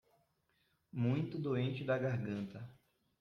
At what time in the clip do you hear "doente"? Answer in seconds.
1.37-1.83